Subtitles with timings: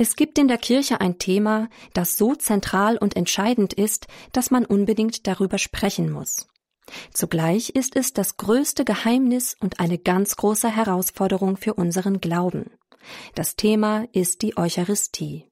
[0.00, 4.64] Es gibt in der Kirche ein Thema, das so zentral und entscheidend ist, dass man
[4.64, 6.48] unbedingt darüber sprechen muss.
[7.12, 12.70] Zugleich ist es das größte Geheimnis und eine ganz große Herausforderung für unseren Glauben.
[13.34, 15.49] Das Thema ist die Eucharistie.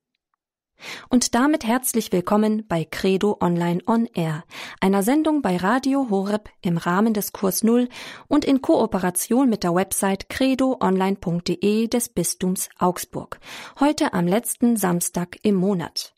[1.09, 4.45] Und damit herzlich willkommen bei Credo Online On Air,
[4.81, 7.89] einer Sendung bei Radio Horeb im Rahmen des Kurs Null
[8.29, 13.41] und in Kooperation mit der Website credoonline.de des Bistums Augsburg.
[13.81, 16.14] Heute am letzten Samstag im Monat.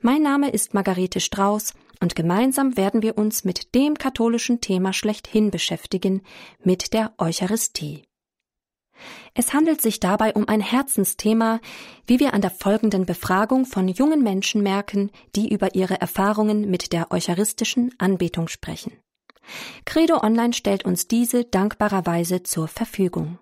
[0.00, 5.50] Mein Name ist Margarete Strauß und gemeinsam werden wir uns mit dem katholischen Thema schlechthin
[5.50, 6.22] beschäftigen,
[6.62, 8.02] mit der Eucharistie.
[9.34, 11.60] Es handelt sich dabei um ein Herzensthema,
[12.06, 16.92] wie wir an der folgenden Befragung von jungen Menschen merken, die über ihre Erfahrungen mit
[16.92, 18.92] der eucharistischen Anbetung sprechen.
[19.84, 23.38] Credo Online stellt uns diese dankbarerweise zur Verfügung.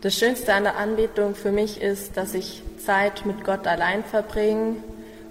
[0.00, 4.76] Das Schönste an der Anbetung für mich ist, dass ich Zeit mit Gott allein verbringe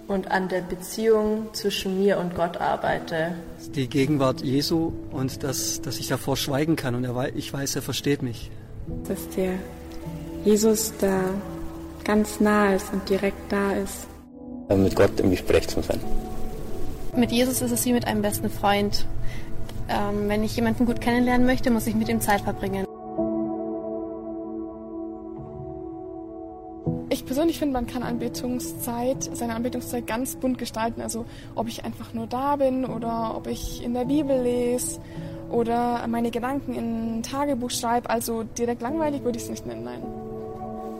[0.07, 3.35] und an der Beziehung zwischen mir und Gott arbeite.
[3.75, 7.81] Die Gegenwart Jesu und dass, dass ich davor schweigen kann und er, ich weiß, er
[7.81, 8.51] versteht mich.
[9.07, 9.53] Dass der
[10.43, 11.21] Jesus da
[12.03, 14.07] ganz nah ist und direkt da ist.
[14.69, 15.99] Mit Gott im Gespräch zu sein.
[17.15, 19.05] Mit Jesus ist es wie mit einem besten Freund.
[19.87, 22.85] Ähm, wenn ich jemanden gut kennenlernen möchte, muss ich mit ihm Zeit verbringen.
[27.53, 31.03] Ich finde, man kann Anbetungszeit, seine Anbetungszeit ganz bunt gestalten.
[31.03, 34.99] Also ob ich einfach nur da bin oder ob ich in der Bibel lese
[35.51, 38.09] oder meine Gedanken in ein Tagebuch schreibe.
[38.09, 40.01] Also direkt langweilig würde ich es nicht nennen, nein.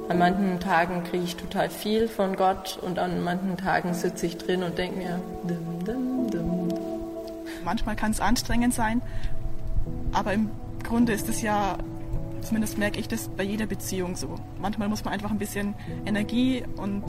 [0.09, 4.37] An manchen Tagen kriege ich total viel von Gott und an manchen Tagen sitze ich
[4.37, 6.77] drin und denke mir, dim, dim, dim.
[7.65, 9.01] Manchmal kann es anstrengend sein,
[10.11, 10.51] aber im
[10.83, 11.79] Grunde ist es ja
[12.43, 14.35] Zumindest merke ich das bei jeder Beziehung so.
[14.59, 17.03] Manchmal muss man einfach ein bisschen Energie und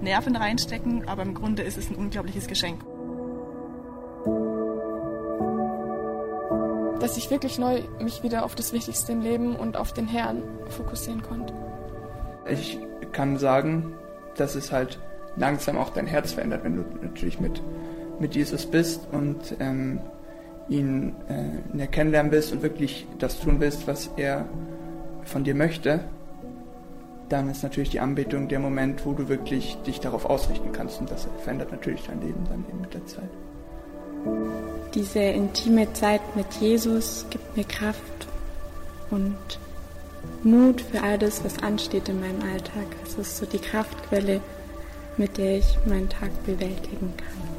[0.00, 2.82] Nerven reinstecken, aber im Grunde ist es ein unglaubliches Geschenk.
[6.98, 10.42] Dass ich wirklich neu mich wieder auf das Wichtigste im Leben und auf den Herrn
[10.68, 11.52] fokussieren konnte.
[12.48, 12.78] Ich
[13.12, 13.94] kann sagen,
[14.36, 14.98] dass es halt
[15.36, 17.62] langsam auch dein Herz verändert, wenn du natürlich mit,
[18.18, 20.00] mit Jesus bist und ähm,
[20.70, 21.14] ihn
[21.76, 24.48] äh, kennenlernen willst und wirklich das tun willst, was er
[25.24, 26.00] von dir möchte,
[27.28, 31.00] dann ist natürlich die Anbetung der Moment, wo du wirklich dich darauf ausrichten kannst.
[31.00, 33.28] Und das verändert natürlich dein Leben dann eben mit der Zeit.
[34.94, 38.28] Diese intime Zeit mit Jesus gibt mir Kraft
[39.10, 39.36] und
[40.42, 42.86] Mut für all das, was ansteht in meinem Alltag.
[43.04, 44.40] Es ist so die Kraftquelle,
[45.16, 47.49] mit der ich meinen Tag bewältigen kann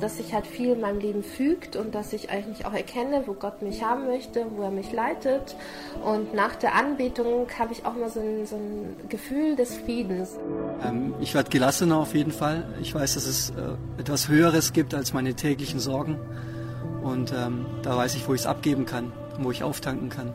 [0.00, 3.34] dass sich halt viel in meinem Leben fügt und dass ich eigentlich auch erkenne, wo
[3.34, 5.56] Gott mich haben möchte, wo er mich leitet.
[6.04, 10.36] Und nach der Anbetung habe ich auch mal so ein, so ein Gefühl des Friedens.
[10.84, 12.66] Ähm, ich werde gelassener auf jeden Fall.
[12.80, 16.18] Ich weiß, dass es äh, etwas Höheres gibt als meine täglichen Sorgen.
[17.02, 20.32] Und ähm, da weiß ich, wo ich es abgeben kann, wo ich auftanken kann.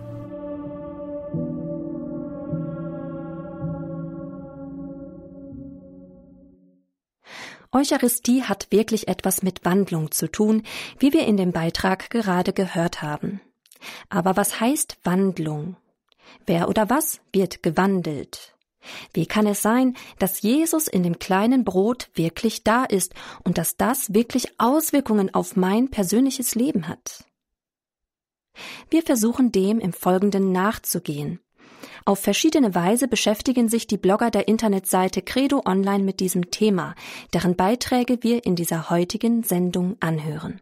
[7.71, 10.63] Eucharistie hat wirklich etwas mit Wandlung zu tun,
[10.97, 13.41] wie wir in dem Beitrag gerade gehört haben.
[14.09, 15.77] Aber was heißt Wandlung?
[16.45, 18.55] Wer oder was wird gewandelt?
[19.13, 23.13] Wie kann es sein, dass Jesus in dem kleinen Brot wirklich da ist
[23.43, 27.25] und dass das wirklich Auswirkungen auf mein persönliches Leben hat?
[28.89, 31.39] Wir versuchen dem im Folgenden nachzugehen.
[32.05, 36.95] Auf verschiedene Weise beschäftigen sich die Blogger der Internetseite Credo Online mit diesem Thema,
[37.33, 40.61] deren Beiträge wir in dieser heutigen Sendung anhören.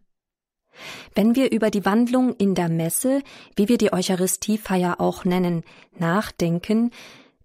[1.16, 3.22] Wenn wir über die Wandlung in der Messe,
[3.56, 5.64] wie wir die Eucharistiefeier auch nennen,
[5.98, 6.92] nachdenken,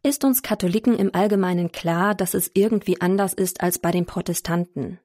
[0.02, 4.98] ist uns Katholiken im Allgemeinen klar, dass es irgendwie anders ist als bei den Protestanten.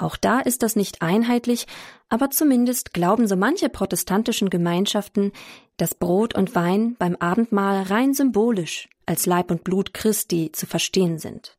[0.00, 1.66] Auch da ist das nicht einheitlich,
[2.08, 5.30] aber zumindest glauben so manche protestantischen Gemeinschaften,
[5.76, 11.18] dass Brot und Wein beim Abendmahl rein symbolisch als Leib und Blut Christi zu verstehen
[11.18, 11.58] sind.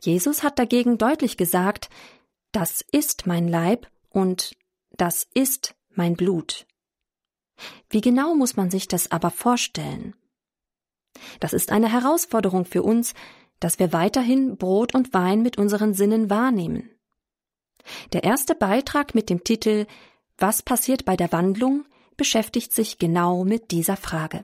[0.00, 1.90] Jesus hat dagegen deutlich gesagt,
[2.52, 4.56] das ist mein Leib und
[4.92, 6.66] das ist mein Blut.
[7.90, 10.14] Wie genau muss man sich das aber vorstellen?
[11.40, 13.12] Das ist eine Herausforderung für uns,
[13.60, 16.88] dass wir weiterhin Brot und Wein mit unseren Sinnen wahrnehmen.
[18.12, 19.86] Der erste Beitrag mit dem Titel
[20.36, 21.84] Was passiert bei der Wandlung
[22.16, 24.42] beschäftigt sich genau mit dieser Frage.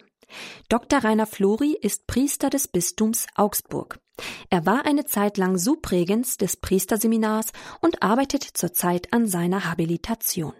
[0.68, 1.00] Dr.
[1.04, 3.98] Rainer Flori ist Priester des Bistums Augsburg.
[4.48, 10.54] Er war eine Zeit lang Subregens des Priesterseminars und arbeitet zurzeit an seiner Habilitation.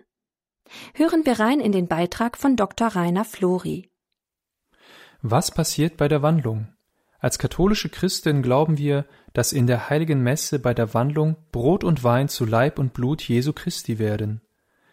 [0.94, 2.88] Hören wir rein in den Beitrag von Dr.
[2.88, 3.90] Rainer Flori.
[5.22, 6.68] Was passiert bei der Wandlung?
[7.18, 12.02] Als katholische Christen glauben wir, dass in der heiligen Messe bei der Wandlung Brot und
[12.02, 14.40] Wein zu Leib und Blut Jesu Christi werden.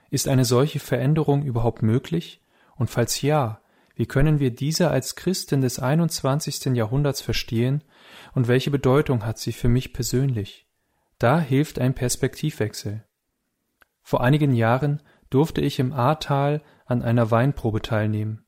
[0.10, 2.42] Ist eine solche Veränderung überhaupt möglich?
[2.76, 3.62] Und falls ja,
[3.96, 6.76] wie können wir diese als Christen des 21.
[6.76, 7.84] Jahrhunderts verstehen
[8.34, 10.68] und welche Bedeutung hat sie für mich persönlich?
[11.20, 13.06] Da hilft ein Perspektivwechsel.
[14.02, 18.44] Vor einigen Jahren durfte ich im Ahrtal an einer Weinprobe teilnehmen.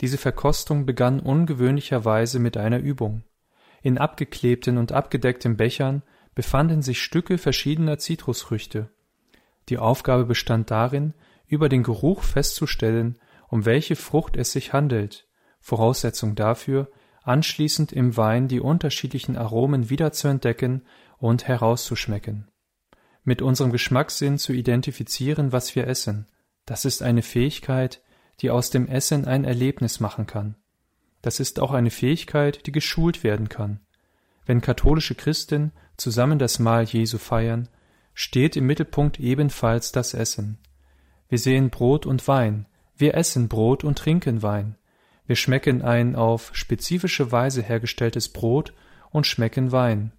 [0.00, 3.22] Diese Verkostung begann ungewöhnlicherweise mit einer Übung.
[3.82, 6.02] In abgeklebten und abgedeckten Bechern
[6.34, 8.90] befanden sich Stücke verschiedener Zitrusfrüchte.
[9.68, 11.14] Die Aufgabe bestand darin,
[11.46, 13.18] über den Geruch festzustellen,
[13.48, 15.28] um welche Frucht es sich handelt,
[15.60, 16.90] Voraussetzung dafür,
[17.22, 20.82] anschließend im Wein die unterschiedlichen Aromen wieder zu entdecken
[21.18, 22.48] und herauszuschmecken.
[23.24, 26.28] Mit unserem Geschmackssinn zu identifizieren, was wir essen,
[26.66, 28.02] das ist eine Fähigkeit,
[28.40, 30.56] die aus dem Essen ein Erlebnis machen kann.
[31.26, 33.80] Das ist auch eine Fähigkeit, die geschult werden kann.
[34.44, 37.68] Wenn katholische Christen zusammen das Mahl Jesu feiern,
[38.14, 40.58] steht im Mittelpunkt ebenfalls das Essen.
[41.28, 44.76] Wir sehen Brot und Wein, wir essen Brot und trinken Wein.
[45.26, 48.72] Wir schmecken ein auf spezifische Weise hergestelltes Brot
[49.10, 50.12] und schmecken Wein.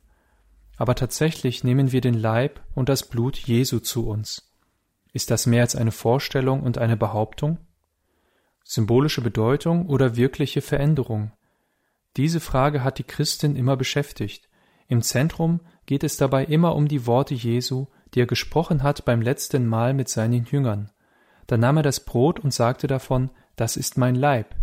[0.76, 4.52] Aber tatsächlich nehmen wir den Leib und das Blut Jesu zu uns.
[5.14, 7.60] Ist das mehr als eine Vorstellung und eine Behauptung?
[8.68, 11.32] Symbolische Bedeutung oder wirkliche Veränderung?
[12.18, 14.50] Diese Frage hat die Christin immer beschäftigt.
[14.88, 19.22] Im Zentrum geht es dabei immer um die Worte Jesu, die er gesprochen hat beim
[19.22, 20.92] letzten Mal mit seinen Jüngern.
[21.46, 24.56] Da nahm er das Brot und sagte davon, das ist mein Leib.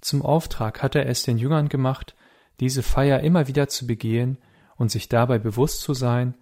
[0.00, 2.14] Zum Auftrag hat er es den Jüngern gemacht,
[2.60, 4.38] diese Feier immer wieder zu begehen
[4.76, 6.34] und sich dabei bewusst zu sein,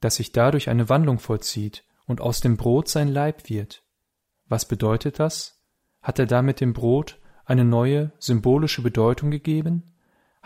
[0.00, 3.82] dass sich dadurch eine Wandlung vollzieht und aus dem Brot sein Leib wird.
[4.46, 5.53] Was bedeutet das?
[6.04, 9.84] Hat er damit dem Brot eine neue symbolische Bedeutung gegeben?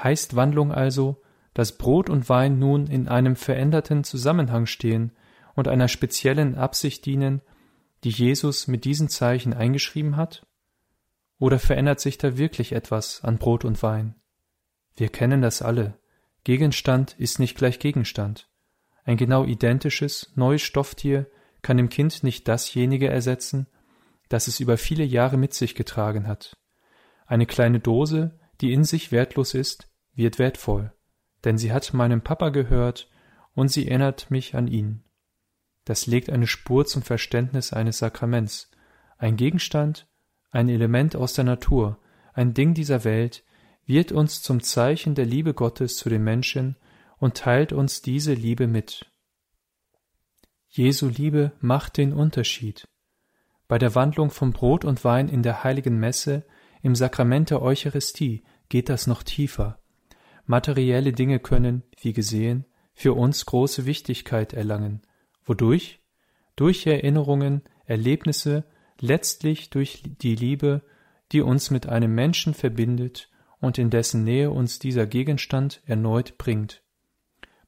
[0.00, 1.20] Heißt Wandlung also,
[1.52, 5.10] dass Brot und Wein nun in einem veränderten Zusammenhang stehen
[5.56, 7.42] und einer speziellen Absicht dienen,
[8.04, 10.46] die Jesus mit diesen Zeichen eingeschrieben hat?
[11.40, 14.14] Oder verändert sich da wirklich etwas an Brot und Wein?
[14.96, 15.98] Wir kennen das alle.
[16.44, 18.48] Gegenstand ist nicht gleich Gegenstand.
[19.04, 21.26] Ein genau identisches, neues Stofftier
[21.62, 23.66] kann dem Kind nicht dasjenige ersetzen,
[24.28, 26.56] das es über viele Jahre mit sich getragen hat.
[27.26, 30.92] Eine kleine Dose, die in sich wertlos ist, wird wertvoll,
[31.44, 33.08] denn sie hat meinem Papa gehört
[33.54, 35.04] und sie erinnert mich an ihn.
[35.84, 38.70] Das legt eine Spur zum Verständnis eines Sakraments,
[39.16, 40.06] ein Gegenstand,
[40.50, 41.98] ein Element aus der Natur,
[42.34, 43.44] ein Ding dieser Welt,
[43.84, 46.76] wird uns zum Zeichen der Liebe Gottes zu den Menschen
[47.16, 49.10] und teilt uns diese Liebe mit.
[50.68, 52.86] Jesu Liebe macht den Unterschied.
[53.68, 56.46] Bei der Wandlung von Brot und Wein in der heiligen Messe,
[56.80, 59.78] im Sakrament der Eucharistie, geht das noch tiefer.
[60.46, 65.02] Materielle Dinge können, wie gesehen, für uns große Wichtigkeit erlangen.
[65.44, 66.00] Wodurch?
[66.56, 68.64] Durch Erinnerungen, Erlebnisse,
[69.00, 70.82] letztlich durch die Liebe,
[71.30, 73.30] die uns mit einem Menschen verbindet
[73.60, 76.82] und in dessen Nähe uns dieser Gegenstand erneut bringt.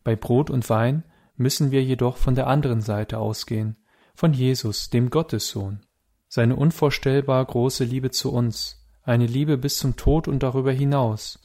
[0.03, 1.05] Bei Brot und Wein
[1.37, 3.77] müssen wir jedoch von der anderen Seite ausgehen,
[4.15, 5.85] von Jesus, dem Gottessohn
[6.31, 11.43] seine unvorstellbar große Liebe zu uns, eine Liebe bis zum Tod und darüber hinaus,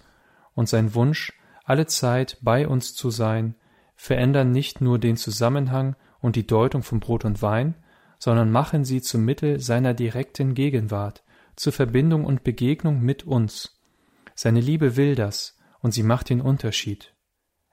[0.54, 3.56] und sein Wunsch, alle Zeit bei uns zu sein,
[3.96, 7.74] verändern nicht nur den Zusammenhang und die Deutung von Brot und Wein,
[8.20, 11.24] sondern machen sie zum Mittel seiner direkten Gegenwart,
[11.56, 13.82] zur Verbindung und Begegnung mit uns.
[14.36, 17.16] Seine Liebe will das, und sie macht den Unterschied.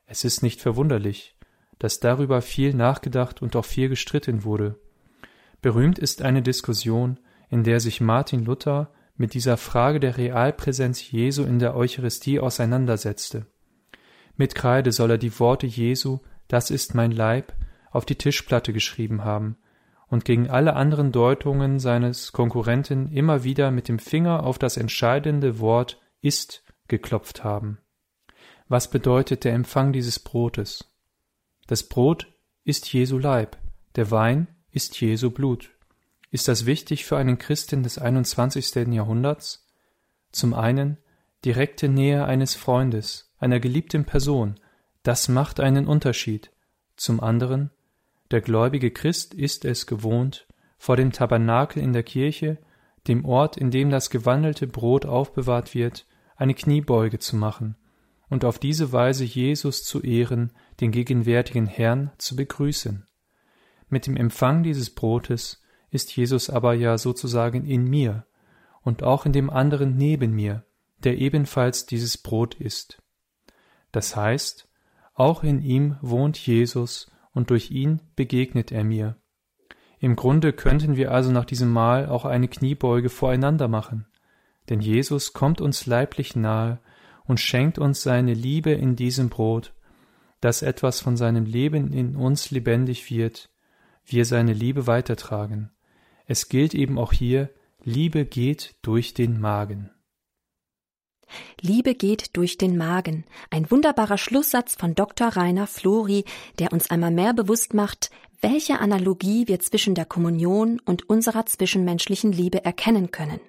[0.07, 1.37] Es ist nicht verwunderlich,
[1.78, 4.81] dass darüber viel nachgedacht und auch viel gestritten wurde.
[5.62, 11.45] Berühmt ist eine Diskussion, in der sich Martin Luther mit dieser Frage der Realpräsenz Jesu
[11.45, 13.47] in der Eucharistie auseinandersetzte.
[14.37, 17.54] Mit Kreide soll er die Worte Jesu, das ist mein Leib,
[17.92, 19.57] auf die Tischplatte geschrieben haben
[20.09, 25.61] und gegen alle anderen Deutungen seines Konkurrenten immer wieder mit dem Finger auf das entscheidende
[25.61, 27.78] Wort ist geklopft haben.
[28.66, 30.92] Was bedeutet der Empfang dieses Brotes?
[31.69, 32.26] Das Brot
[32.64, 33.57] ist Jesu Leib,
[33.95, 35.71] der Wein ist Jesu Blut.
[36.31, 38.88] Ist das wichtig für einen Christen des 21.
[38.88, 39.69] Jahrhunderts?
[40.33, 40.99] Zum einen
[41.45, 44.59] direkte Nähe eines Freundes, einer geliebten Person,
[45.02, 46.50] das macht einen Unterschied.
[46.97, 47.71] Zum anderen
[48.33, 50.47] der gläubige Christ ist es gewohnt,
[50.79, 52.57] vor dem Tabernakel in der Kirche,
[53.07, 57.76] dem Ort, in dem das gewandelte Brot aufbewahrt wird, eine Kniebeuge zu machen
[58.31, 63.07] und auf diese Weise Jesus zu ehren, den gegenwärtigen Herrn zu begrüßen.
[63.93, 68.25] Mit dem Empfang dieses Brotes ist Jesus aber ja sozusagen in mir
[68.81, 70.65] und auch in dem anderen neben mir,
[71.05, 73.03] der ebenfalls dieses Brot ist.
[73.91, 74.67] Das heißt,
[75.13, 79.19] auch in ihm wohnt Jesus und durch ihn begegnet er mir.
[79.99, 84.07] Im Grunde könnten wir also nach diesem Mahl auch eine Kniebeuge voreinander machen,
[84.71, 86.81] denn Jesus kommt uns leiblich nahe
[87.25, 89.75] und schenkt uns seine Liebe in diesem Brot,
[90.41, 93.51] dass etwas von seinem Leben in uns lebendig wird,
[94.04, 95.71] wir seine Liebe weitertragen.
[96.26, 97.50] Es gilt eben auch hier,
[97.82, 99.90] Liebe geht durch den Magen.
[101.61, 103.25] Liebe geht durch den Magen.
[103.50, 105.28] Ein wunderbarer Schlusssatz von Dr.
[105.28, 106.25] Rainer Flori,
[106.59, 112.32] der uns einmal mehr bewusst macht, welche Analogie wir zwischen der Kommunion und unserer zwischenmenschlichen
[112.32, 113.40] Liebe erkennen können.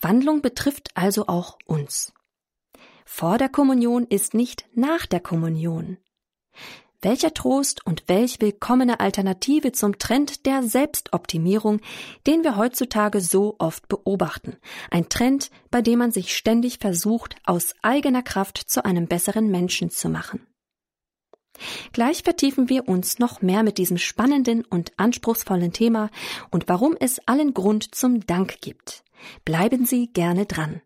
[0.00, 2.12] Wandlung betrifft also auch uns.
[3.04, 5.98] Vor der Kommunion ist nicht nach der Kommunion.
[7.04, 11.80] Welcher Trost und welch willkommene Alternative zum Trend der Selbstoptimierung,
[12.26, 14.56] den wir heutzutage so oft beobachten.
[14.90, 19.90] Ein Trend, bei dem man sich ständig versucht, aus eigener Kraft zu einem besseren Menschen
[19.90, 20.46] zu machen.
[21.92, 26.08] Gleich vertiefen wir uns noch mehr mit diesem spannenden und anspruchsvollen Thema
[26.50, 29.04] und warum es allen Grund zum Dank gibt.
[29.44, 30.80] Bleiben Sie gerne dran.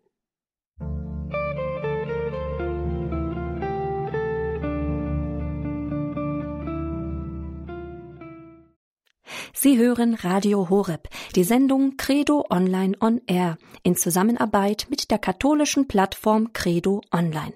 [9.53, 15.87] Sie hören Radio Horeb, die Sendung Credo Online on Air in Zusammenarbeit mit der katholischen
[15.87, 17.53] Plattform Credo Online.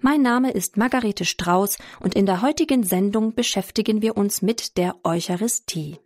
[0.00, 4.96] Mein Name ist Margarete Strauß und in der heutigen Sendung beschäftigen wir uns mit der
[5.04, 5.98] Eucharistie.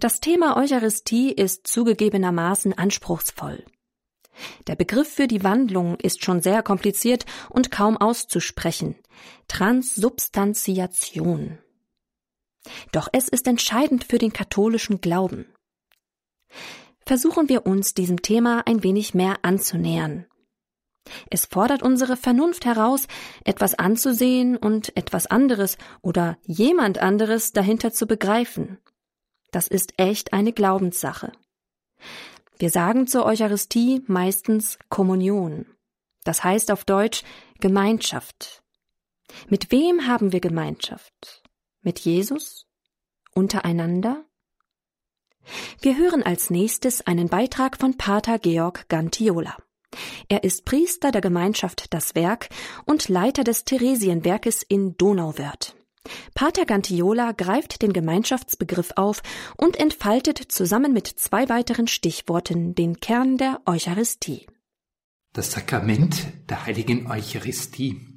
[0.00, 3.64] Das Thema Eucharistie ist zugegebenermaßen anspruchsvoll.
[4.66, 8.96] Der Begriff für die Wandlung ist schon sehr kompliziert und kaum auszusprechen.
[9.48, 11.58] Transsubstantiation.
[12.92, 15.46] Doch es ist entscheidend für den katholischen Glauben.
[17.06, 20.26] Versuchen wir uns diesem Thema ein wenig mehr anzunähern.
[21.30, 23.06] Es fordert unsere Vernunft heraus,
[23.44, 28.78] etwas anzusehen und etwas anderes oder jemand anderes dahinter zu begreifen.
[29.50, 31.32] Das ist echt eine Glaubenssache.
[32.58, 35.66] Wir sagen zur Eucharistie meistens Kommunion.
[36.24, 37.22] Das heißt auf Deutsch
[37.60, 38.62] Gemeinschaft.
[39.48, 41.43] Mit wem haben wir Gemeinschaft?
[41.84, 42.66] Mit Jesus?
[43.34, 44.24] Untereinander?
[45.82, 49.54] Wir hören als nächstes einen Beitrag von Pater Georg Gantiola.
[50.30, 52.48] Er ist Priester der Gemeinschaft Das Werk
[52.86, 55.76] und Leiter des Theresienwerkes in Donauwörth.
[56.34, 59.22] Pater Gantiola greift den Gemeinschaftsbegriff auf
[59.58, 64.46] und entfaltet zusammen mit zwei weiteren Stichworten den Kern der Eucharistie.
[65.34, 68.13] Das Sakrament der heiligen Eucharistie.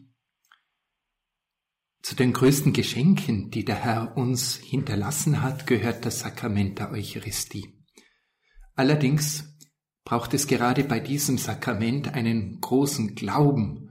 [2.08, 7.84] Zu den größten Geschenken, die der Herr uns hinterlassen hat, gehört das Sakrament der Eucharistie.
[8.76, 9.58] Allerdings
[10.06, 13.90] braucht es gerade bei diesem Sakrament einen großen Glauben,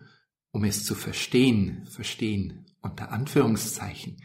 [0.51, 4.17] um es zu verstehen, verstehen unter Anführungszeichen.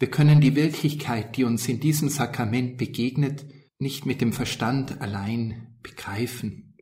[0.00, 3.46] Wir können die Wirklichkeit, die uns in diesem Sakrament begegnet,
[3.78, 6.76] nicht mit dem Verstand allein begreifen.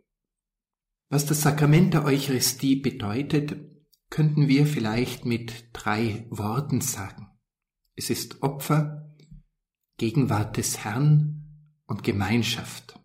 [1.11, 3.70] Was das Sakrament der Eucharistie bedeutet,
[4.11, 7.29] könnten wir vielleicht mit drei Worten sagen.
[7.95, 9.17] Es ist Opfer,
[9.97, 12.99] Gegenwart des Herrn und Gemeinschaft.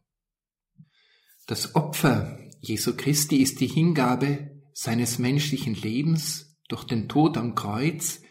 [1.48, 8.22] Das Opfer Jesu Christi ist die Hingabe seines menschlichen Lebens durch den Tod am Kreuz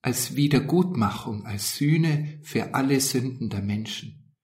[0.00, 4.36] als Wiedergutmachung, als Sühne für alle Sünden der Menschen.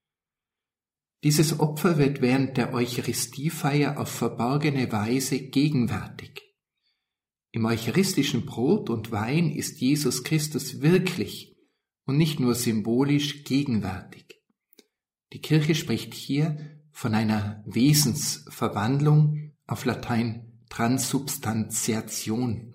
[1.23, 6.46] Dieses Opfer wird während der Eucharistiefeier auf verborgene Weise gegenwärtig.
[7.57, 11.57] Im eucharistischen Brot und Wein ist Jesus Christus wirklich
[12.05, 14.43] und nicht nur symbolisch gegenwärtig.
[15.33, 22.75] Die Kirche spricht hier von einer Wesensverwandlung auf Latein Transubstantiation.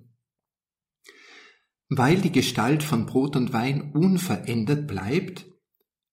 [1.88, 5.46] Weil die Gestalt von Brot und Wein unverändert bleibt,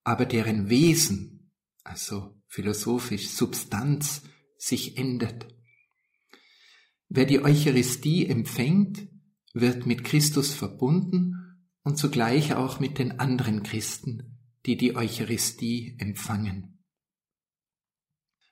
[0.05, 4.25] aber deren Wesen, also philosophisch Substanz,
[4.59, 5.58] sich ändert.
[7.09, 9.09] Wer die Eucharistie empfängt,
[9.55, 16.85] wird mit Christus verbunden und zugleich auch mit den anderen Christen, die die Eucharistie empfangen.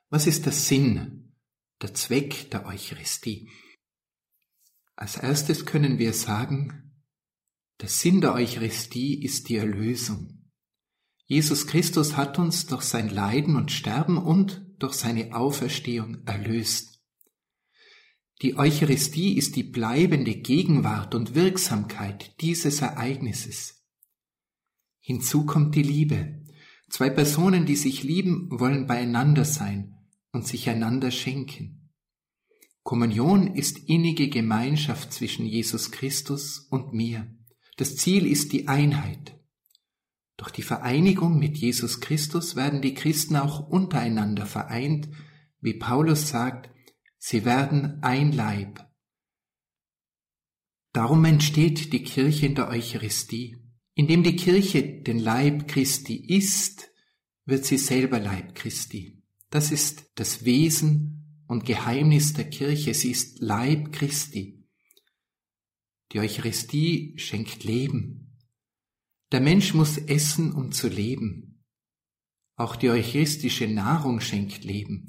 [0.09, 1.35] Was ist der Sinn,
[1.83, 3.51] der Zweck der Eucharistie?
[4.95, 7.03] Als erstes können wir sagen,
[7.83, 10.51] der Sinn der Eucharistie ist die Erlösung.
[11.27, 16.96] Jesus Christus hat uns durch sein Leiden und Sterben und durch seine Auferstehung erlöst.
[18.43, 23.83] Die Eucharistie ist die bleibende Gegenwart und Wirksamkeit dieses Ereignisses.
[25.01, 26.45] Hinzu kommt die Liebe.
[26.91, 29.97] Zwei Personen, die sich lieben, wollen beieinander sein
[30.33, 31.91] und sich einander schenken.
[32.83, 37.35] Kommunion ist innige Gemeinschaft zwischen Jesus Christus und mir.
[37.79, 39.41] Das Ziel ist die Einheit.
[40.37, 45.09] Durch die Vereinigung mit Jesus Christus werden die Christen auch untereinander vereint,
[45.61, 46.71] wie Paulus sagt,
[47.19, 48.87] sie werden ein Leib.
[50.93, 53.57] Darum entsteht die Kirche in der Eucharistie.
[53.95, 56.91] Indem die Kirche den Leib Christi ist,
[57.45, 59.23] wird sie selber Leib Christi.
[59.51, 62.95] Das ist das Wesen und Geheimnis der Kirche.
[62.95, 64.67] Sie ist Leib Christi.
[66.13, 68.39] Die Eucharistie schenkt Leben.
[69.33, 71.65] Der Mensch muss essen, um zu leben.
[72.55, 75.09] Auch die eucharistische Nahrung schenkt Leben.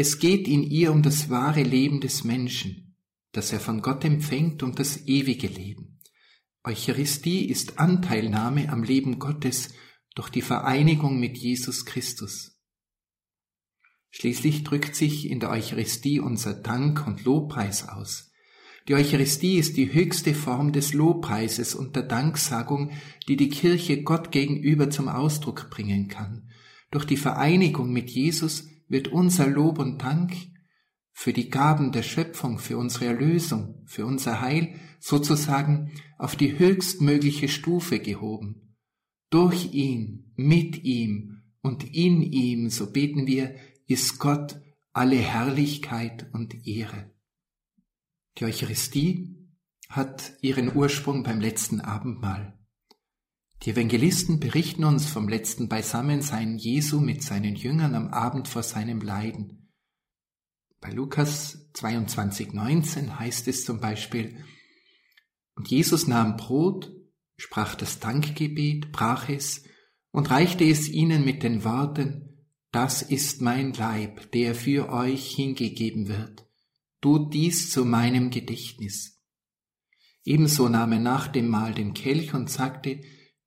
[0.00, 2.94] Es geht in ihr um das wahre Leben des Menschen,
[3.32, 5.98] das er von Gott empfängt und das ewige Leben.
[6.62, 9.70] Eucharistie ist Anteilnahme am Leben Gottes
[10.14, 12.60] durch die Vereinigung mit Jesus Christus.
[14.10, 18.30] Schließlich drückt sich in der Eucharistie unser Dank und Lobpreis aus.
[18.86, 22.92] Die Eucharistie ist die höchste Form des Lobpreises und der Danksagung,
[23.26, 26.48] die die Kirche Gott gegenüber zum Ausdruck bringen kann.
[26.92, 30.34] Durch die Vereinigung mit Jesus wird unser Lob und Dank
[31.12, 37.48] für die Gaben der Schöpfung, für unsere Erlösung, für unser Heil sozusagen auf die höchstmögliche
[37.48, 38.76] Stufe gehoben.
[39.30, 43.54] Durch ihn, mit ihm und in ihm, so beten wir,
[43.86, 44.60] ist Gott
[44.92, 47.10] alle Herrlichkeit und Ehre.
[48.38, 49.36] Die Eucharistie
[49.88, 52.57] hat ihren Ursprung beim letzten Abendmahl.
[53.62, 59.00] Die Evangelisten berichten uns vom letzten Beisammensein Jesu mit seinen Jüngern am Abend vor seinem
[59.00, 59.72] Leiden.
[60.80, 64.44] Bei Lukas 22, 19 heißt es zum Beispiel,
[65.56, 66.92] und Jesus nahm Brot,
[67.36, 69.64] sprach das Dankgebet, brach es
[70.12, 76.06] und reichte es ihnen mit den Worten, das ist mein Leib, der für euch hingegeben
[76.06, 76.46] wird.
[77.00, 79.20] Tut dies zu meinem Gedächtnis.
[80.22, 83.00] Ebenso nahm er nach dem Mahl den Kelch und sagte,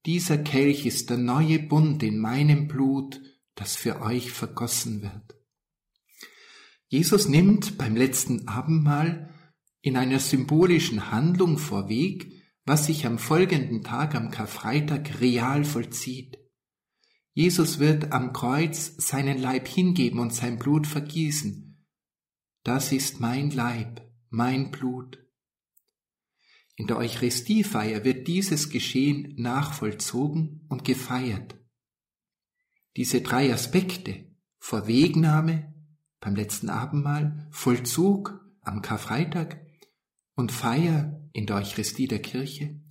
[0.06, 3.22] dieser Kelch ist der neue Bund in meinem Blut,
[3.56, 5.36] das für euch vergossen wird.
[6.88, 9.34] Jesus nimmt beim letzten Abendmahl
[9.82, 12.32] in einer symbolischen Handlung vorweg,
[12.66, 16.38] was sich am folgenden Tag am Karfreitag real vollzieht.
[17.34, 21.86] Jesus wird am Kreuz seinen Leib hingeben und sein Blut vergießen.
[22.64, 25.21] Das ist mein Leib, mein Blut.
[26.82, 31.56] In der Eucharistiefeier wird dieses Geschehen nachvollzogen und gefeiert.
[32.98, 34.26] Diese drei Aspekte,
[34.58, 35.76] Vorwegnahme
[36.20, 39.64] beim letzten Abendmahl, Vollzug am Karfreitag
[40.34, 42.82] und Feier in der Eucharistie der Kirche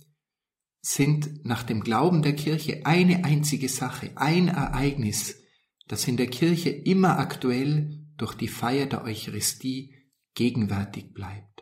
[0.79, 5.35] sind nach dem Glauben der Kirche eine einzige Sache, ein Ereignis,
[5.89, 9.93] das in der Kirche immer aktuell durch die Feier der Eucharistie
[10.33, 11.60] gegenwärtig bleibt.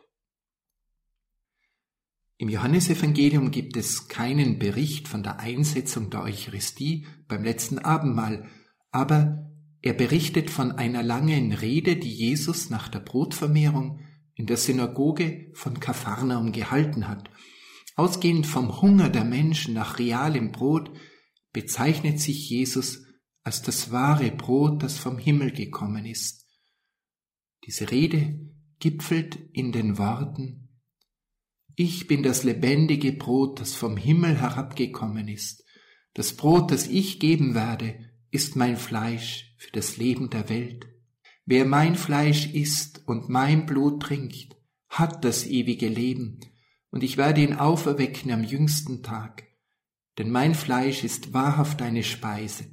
[2.40, 8.48] Im Johannesevangelium gibt es keinen Bericht von der Einsetzung der Eucharistie beim letzten Abendmahl,
[8.90, 14.00] aber er berichtet von einer langen Rede, die Jesus nach der Brotvermehrung
[14.32, 17.28] in der Synagoge von Kapharnaum gehalten hat.
[17.94, 20.90] Ausgehend vom Hunger der Menschen nach realem Brot
[21.52, 23.04] bezeichnet sich Jesus
[23.42, 26.46] als das wahre Brot, das vom Himmel gekommen ist.
[27.66, 28.40] Diese Rede
[28.78, 30.69] gipfelt in den Worten
[31.76, 35.64] Ich bin das lebendige Brot, das vom Himmel herabgekommen ist.
[36.14, 40.88] Das Brot, das ich geben werde, ist mein Fleisch für das Leben der Welt.
[41.46, 44.56] Wer mein Fleisch isst und mein Blut trinkt,
[44.88, 46.40] hat das ewige Leben,
[46.90, 49.44] und ich werde ihn auferwecken am jüngsten Tag.
[50.18, 52.64] Denn mein Fleisch ist wahrhaft eine Speise,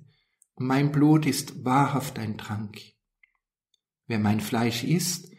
[0.56, 2.80] und mein Blut ist wahrhaft ein Trank.
[4.08, 5.32] Wer mein Fleisch isst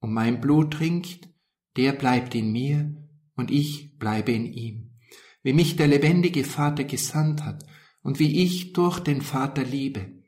[0.00, 1.28] und mein Blut trinkt,
[1.76, 3.03] der bleibt in mir,
[3.36, 4.98] und ich bleibe in ihm.
[5.42, 7.64] Wie mich der lebendige Vater gesandt hat,
[8.04, 10.22] und wie ich durch den Vater liebe,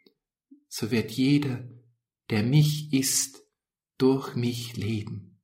[0.66, 1.68] so wird jeder,
[2.30, 3.42] der mich ist,
[3.98, 5.38] durch mich leben.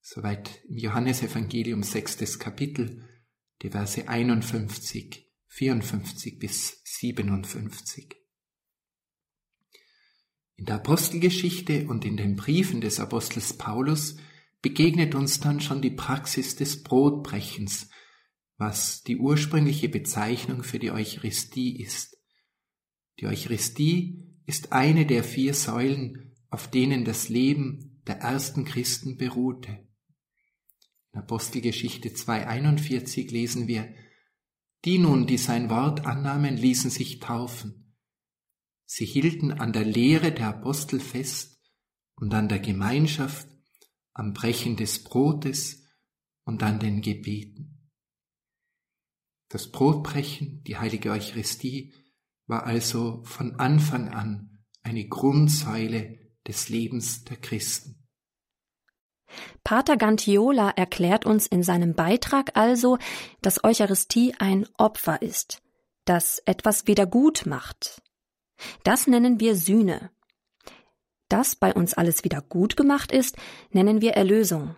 [0.00, 3.08] Soweit im Johannesevangelium sechstes Kapitel,
[3.62, 8.16] die Verse 51, 54 bis 57.
[10.56, 14.16] In der Apostelgeschichte und in den Briefen des Apostels Paulus
[14.62, 17.88] begegnet uns dann schon die Praxis des Brotbrechens,
[18.56, 22.18] was die ursprüngliche Bezeichnung für die Eucharistie ist.
[23.18, 29.86] Die Eucharistie ist eine der vier Säulen, auf denen das Leben der ersten Christen beruhte.
[31.12, 33.92] In Apostelgeschichte 2.41 lesen wir,
[34.84, 37.94] die nun, die sein Wort annahmen, ließen sich taufen.
[38.86, 41.60] Sie hielten an der Lehre der Apostel fest
[42.16, 43.49] und an der Gemeinschaft,
[44.20, 45.82] am Brechen des Brotes
[46.44, 47.90] und an den Gebeten.
[49.48, 51.94] Das Brotbrechen, die heilige Eucharistie,
[52.46, 58.06] war also von Anfang an eine Grundsäule des Lebens der Christen.
[59.64, 62.98] Pater Gantiola erklärt uns in seinem Beitrag also,
[63.40, 65.62] dass Eucharistie ein Opfer ist,
[66.04, 68.02] das etwas wieder gut macht.
[68.84, 70.10] Das nennen wir Sühne.
[71.30, 73.36] Dass bei uns alles wieder gut gemacht ist,
[73.70, 74.76] nennen wir Erlösung.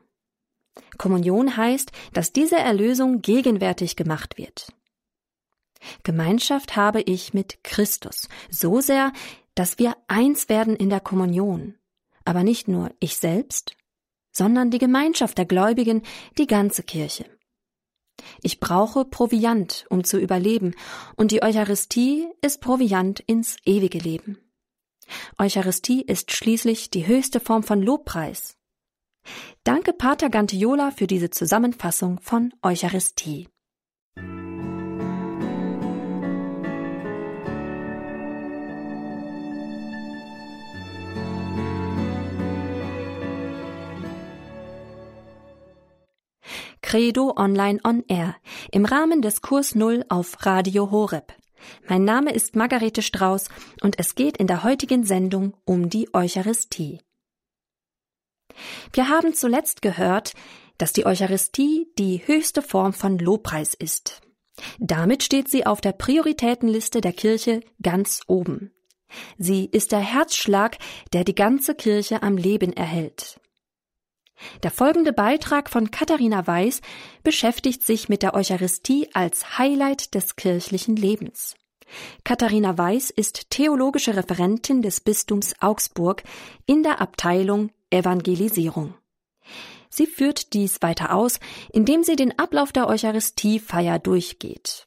[0.99, 4.73] Kommunion heißt, dass diese Erlösung gegenwärtig gemacht wird.
[6.05, 9.13] Gemeinschaft habe ich mit Christus, so sehr,
[9.55, 11.75] dass wir eins werden in der Kommunion,
[12.25, 13.75] aber nicht nur ich selbst,
[14.31, 16.03] sondern die Gemeinschaft der Gläubigen,
[16.39, 17.27] die ganze Kirche.
[18.43, 20.75] Ich brauche Proviant, um zu überleben,
[21.17, 24.39] und die Eucharistie ist Proviant ins ewige Leben.
[25.39, 28.57] Eucharistie ist schließlich die höchste Form von Lobpreis.
[29.65, 33.49] Danke Pater Gantiola für diese Zusammenfassung von Eucharistie.
[46.93, 48.37] Credo Online on Air
[48.71, 51.33] im Rahmen des Kurs Null auf Radio Horeb.
[51.89, 53.49] Mein Name ist Margarete Strauß
[53.83, 57.01] und es geht in der heutigen Sendung um die Eucharistie.
[58.93, 60.35] Wir haben zuletzt gehört,
[60.79, 64.21] dass die Eucharistie die höchste Form von Lobpreis ist.
[64.79, 68.73] Damit steht sie auf der Prioritätenliste der Kirche ganz oben.
[69.39, 70.79] Sie ist der Herzschlag,
[71.13, 73.41] der die ganze Kirche am Leben erhält.
[74.63, 76.81] Der folgende Beitrag von Katharina Weiß
[77.23, 81.55] beschäftigt sich mit der Eucharistie als Highlight des kirchlichen Lebens.
[82.25, 86.23] Katharina Weiß ist theologische Referentin des Bistums Augsburg
[86.67, 88.95] in der Abteilung Evangelisierung.
[89.91, 91.39] Sie führt dies weiter aus,
[91.71, 94.87] indem sie den Ablauf der Eucharistiefeier durchgeht.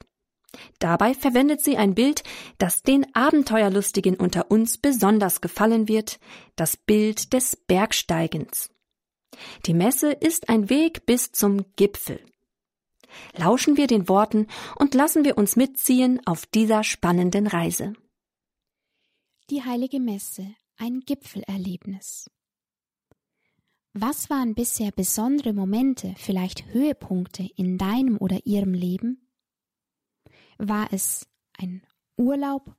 [0.79, 2.23] Dabei verwendet sie ein Bild,
[2.57, 6.19] das den Abenteuerlustigen unter uns besonders gefallen wird,
[6.55, 8.69] das Bild des Bergsteigens.
[9.65, 12.19] Die Messe ist ein Weg bis zum Gipfel.
[13.35, 17.93] Lauschen wir den Worten und lassen wir uns mitziehen auf dieser spannenden Reise.
[19.49, 22.29] Die heilige Messe, ein Gipfelerlebnis.
[23.93, 29.29] Was waren bisher besondere Momente, vielleicht Höhepunkte in deinem oder ihrem Leben?
[30.57, 31.25] War es
[31.57, 31.81] ein
[32.17, 32.75] Urlaub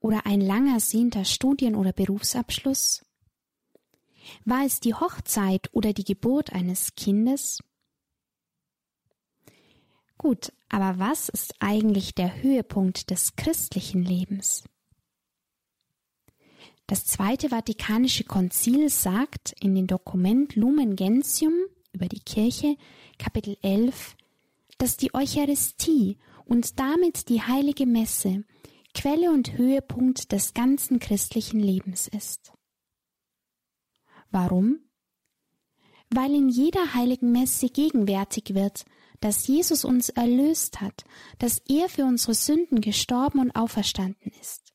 [0.00, 3.05] oder ein lang ersehnter Studien- oder Berufsabschluss?
[4.44, 7.58] War es die Hochzeit oder die Geburt eines Kindes?
[10.18, 14.64] Gut, aber was ist eigentlich der Höhepunkt des christlichen Lebens?
[16.86, 21.54] Das Zweite Vatikanische Konzil sagt in dem Dokument Lumen Gentium
[21.92, 22.76] über die Kirche,
[23.18, 24.16] Kapitel 11,
[24.78, 28.44] dass die Eucharistie und damit die heilige Messe
[28.94, 32.52] Quelle und Höhepunkt des ganzen christlichen Lebens ist.
[34.30, 34.80] Warum?
[36.10, 38.84] Weil in jeder heiligen Messe gegenwärtig wird,
[39.20, 41.04] dass Jesus uns erlöst hat,
[41.38, 44.74] dass er für unsere Sünden gestorben und auferstanden ist.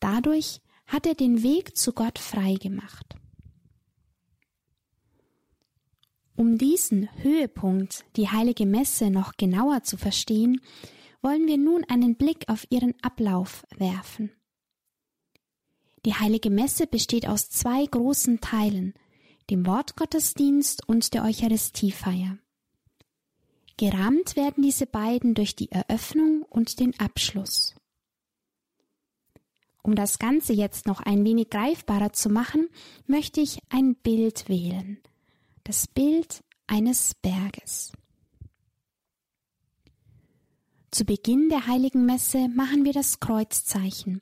[0.00, 3.14] Dadurch hat er den Weg zu Gott frei gemacht.
[6.34, 10.60] Um diesen Höhepunkt, die heilige Messe, noch genauer zu verstehen,
[11.20, 14.30] wollen wir nun einen Blick auf ihren Ablauf werfen.
[16.04, 18.94] Die heilige Messe besteht aus zwei großen Teilen,
[19.50, 22.38] dem Wortgottesdienst und der Eucharistiefeier.
[23.76, 27.74] Gerahmt werden diese beiden durch die Eröffnung und den Abschluss.
[29.82, 32.68] Um das Ganze jetzt noch ein wenig greifbarer zu machen,
[33.06, 34.98] möchte ich ein Bild wählen.
[35.64, 37.92] Das Bild eines Berges.
[40.90, 44.20] Zu Beginn der heiligen Messe machen wir das Kreuzzeichen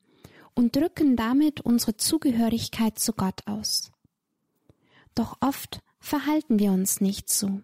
[0.56, 3.92] und drücken damit unsere Zugehörigkeit zu Gott aus.
[5.14, 7.60] Doch oft verhalten wir uns nicht so.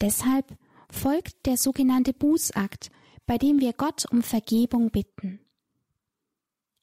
[0.00, 0.56] Deshalb
[0.90, 2.90] folgt der sogenannte Bußakt,
[3.26, 5.38] bei dem wir Gott um Vergebung bitten.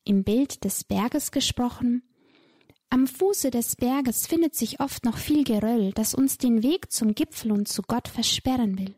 [0.05, 2.03] Im Bild des Berges gesprochen,
[2.89, 7.15] am Fuße des Berges findet sich oft noch viel Geröll, das uns den Weg zum
[7.15, 8.95] Gipfel und zu Gott versperren will.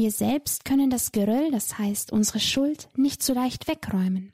[0.00, 4.32] Wir selbst können das Geröll, das heißt unsere Schuld, nicht so leicht wegräumen.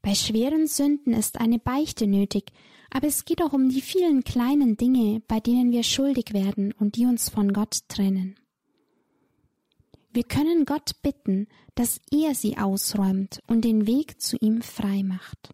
[0.00, 2.50] Bei schweren Sünden ist eine Beichte nötig,
[2.88, 6.96] aber es geht auch um die vielen kleinen Dinge, bei denen wir schuldig werden und
[6.96, 8.36] die uns von Gott trennen.
[10.14, 15.50] Wir können Gott bitten, dass er sie ausräumt und den Weg zu ihm frei macht.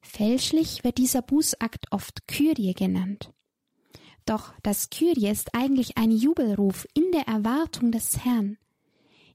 [0.00, 3.34] Fälschlich wird dieser Bußakt oft Kyrie genannt.
[4.26, 8.56] Doch das Kyrie ist eigentlich ein Jubelruf in der Erwartung des Herrn.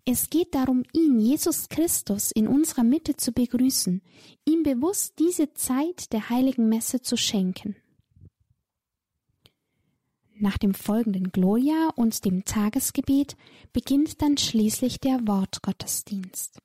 [0.05, 4.01] Es geht darum, ihn, Jesus Christus, in unserer Mitte zu begrüßen,
[4.45, 7.75] ihm bewusst diese Zeit der heiligen Messe zu schenken.
[10.41, 13.35] Nach dem folgenden Gloria und dem Tagesgebet
[13.73, 16.59] beginnt dann schließlich der Wortgottesdienst.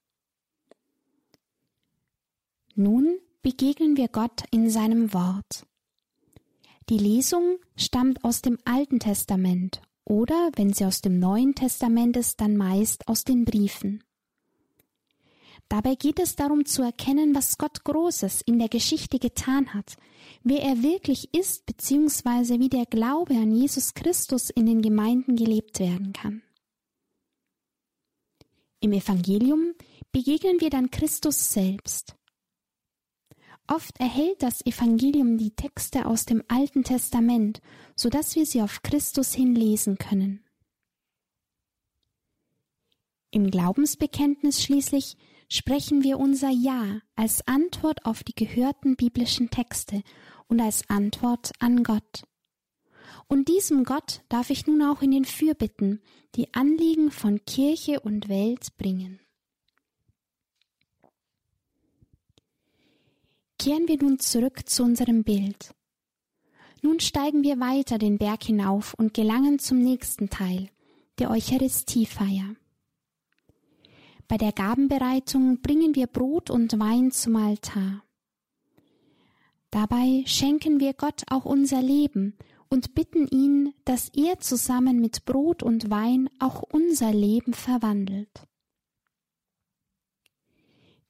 [2.77, 5.67] Nun begegnen wir Gott in seinem Wort.
[6.91, 12.41] Die Lesung stammt aus dem Alten Testament oder, wenn sie aus dem Neuen Testament ist,
[12.41, 14.05] dann meist aus den Briefen.
[15.71, 19.97] Dabei geht es darum zu erkennen, was Gott Großes in der Geschichte getan hat,
[20.43, 25.81] wer er wirklich ist, beziehungsweise wie der Glaube an Jesus Christus in den Gemeinden gelebt
[25.81, 26.43] werden kann.
[28.81, 29.73] Im Evangelium
[30.13, 32.15] begegnen wir dann Christus selbst.
[33.67, 37.63] Oft erhält das Evangelium die Texte aus dem Alten Testament,
[37.97, 40.45] so dass wir sie auf Christus hin lesen können.
[43.31, 45.17] Im Glaubensbekenntnis schließlich
[45.49, 50.03] sprechen wir unser Ja als Antwort auf die gehörten biblischen Texte
[50.47, 52.25] und als Antwort an Gott.
[53.27, 56.03] Und diesem Gott darf ich nun auch in den Fürbitten
[56.35, 59.21] die Anliegen von Kirche und Welt bringen.
[63.59, 65.75] Kehren wir nun zurück zu unserem Bild.
[66.83, 70.69] Nun steigen wir weiter den Berg hinauf und gelangen zum nächsten Teil,
[71.19, 72.57] der Eucharistiefeier.
[74.29, 78.03] Bei der Gabenbereitung bringen wir Brot und Wein zum Altar.
[79.71, 82.37] Dabei schenken wir Gott auch unser Leben
[82.69, 88.47] und bitten ihn, dass er zusammen mit Brot und Wein auch unser Leben verwandelt.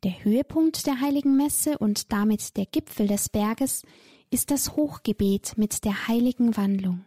[0.04, 3.84] Der Höhepunkt der heiligen Messe und damit der Gipfel des Berges
[4.28, 7.06] ist das Hochgebet mit der heiligen Wandlung.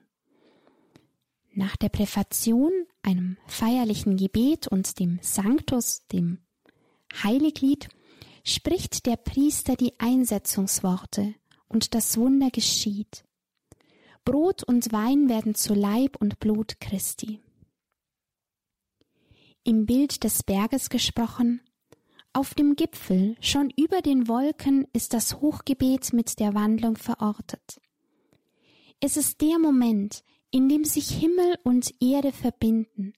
[1.54, 2.72] Nach der Präfation,
[3.04, 6.40] einem feierlichen Gebet und dem Sanctus, dem
[7.22, 7.88] Heiliglied,
[8.44, 11.36] spricht der Priester die Einsetzungsworte
[11.68, 13.26] und das Wunder geschieht.
[14.26, 17.42] Brot und Wein werden zu Leib und Blut Christi.
[19.64, 21.62] Im Bild des Berges gesprochen,
[22.38, 27.82] auf dem Gipfel, schon über den Wolken, ist das Hochgebet mit der Wandlung verortet.
[29.00, 33.14] Es ist der Moment, in dem sich Himmel und Erde verbinden,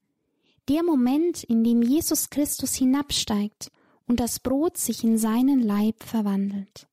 [0.69, 3.73] der Moment, in dem Jesus Christus hinabsteigt
[4.07, 6.87] und das Brot sich in seinen Leib verwandelt.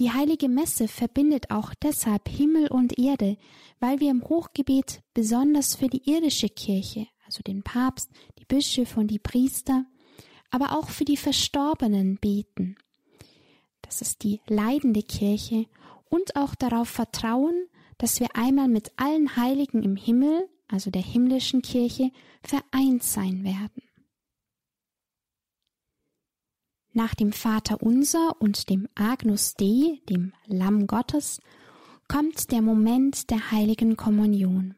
[0.00, 3.36] Die heilige Messe verbindet auch deshalb Himmel und Erde,
[3.78, 9.08] weil wir im Hochgebet besonders für die irdische Kirche, also den Papst, die Bischöfe und
[9.12, 9.86] die Priester,
[10.50, 12.76] aber auch für die Verstorbenen beten.
[13.82, 15.66] Das ist die leidende Kirche
[16.10, 21.62] und auch darauf vertrauen, dass wir einmal mit allen Heiligen im Himmel, also der himmlischen
[21.62, 22.10] Kirche,
[22.42, 23.82] vereint sein werden.
[26.92, 31.40] Nach dem Vater Unser und dem Agnus Dei, dem Lamm Gottes,
[32.08, 34.74] kommt der Moment der heiligen Kommunion.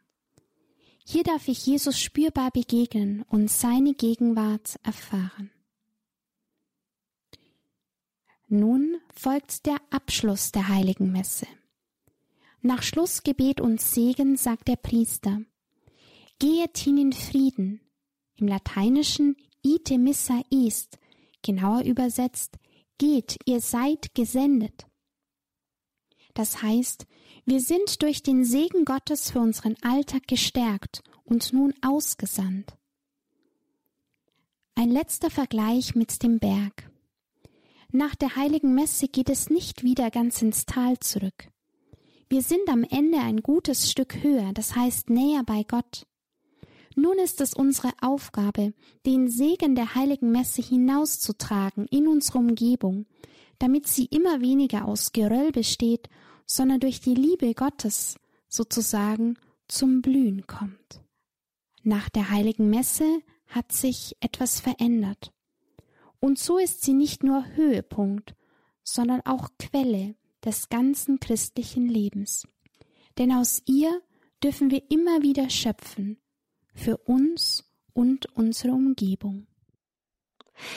[1.07, 5.51] Hier darf ich Jesus spürbar begegnen und seine Gegenwart erfahren.
[8.53, 11.47] Nun folgt der Abschluss der heiligen Messe.
[12.63, 15.41] Nach Schlussgebet und Segen sagt der Priester,
[16.41, 17.81] Gehet hin in Frieden,
[18.35, 20.99] im Lateinischen ite missa est,
[21.43, 22.59] genauer übersetzt,
[22.99, 24.85] geht, ihr seid gesendet.
[26.35, 27.07] Das heißt,
[27.45, 32.77] wir sind durch den Segen Gottes für unseren Alltag gestärkt und nun ausgesandt.
[34.75, 36.90] Ein letzter Vergleich mit dem Berg.
[37.93, 41.49] Nach der heiligen Messe geht es nicht wieder ganz ins Tal zurück.
[42.29, 46.07] Wir sind am Ende ein gutes Stück höher, das heißt näher bei Gott.
[46.95, 48.75] Nun ist es unsere Aufgabe,
[49.07, 53.07] den Segen der heiligen Messe hinauszutragen in unsere Umgebung,
[53.59, 56.09] damit sie immer weniger aus Geröll besteht,
[56.47, 58.17] sondern durch die Liebe Gottes
[58.49, 61.01] sozusagen zum Blühen kommt.
[61.83, 65.33] Nach der heiligen Messe hat sich etwas verändert.
[66.21, 68.35] Und so ist sie nicht nur Höhepunkt,
[68.83, 72.47] sondern auch Quelle des ganzen christlichen Lebens.
[73.19, 74.01] Denn aus ihr
[74.43, 76.19] dürfen wir immer wieder schöpfen,
[76.75, 79.47] für uns und unsere Umgebung.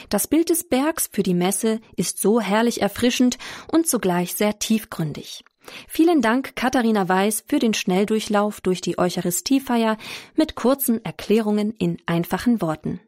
[0.10, 3.38] Das Bild des Bergs für die Messe ist so herrlich erfrischend
[3.72, 5.44] und zugleich sehr tiefgründig.
[5.88, 9.98] Vielen Dank, Katharina Weiß, für den Schnelldurchlauf durch die Eucharistiefeier
[10.36, 13.00] mit kurzen Erklärungen in einfachen Worten.